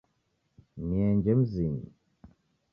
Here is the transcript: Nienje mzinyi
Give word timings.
Nienje 0.87 1.31
mzinyi 1.39 1.85